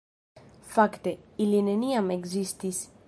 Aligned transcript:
Fakte, 0.77 1.13
ili 1.45 1.59
neniam 1.69 2.11
ekzistis. 2.17 2.83